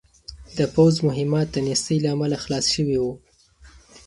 [0.57, 3.13] د پوځ مهمات د نېستۍ له امله خلاص شوي وو.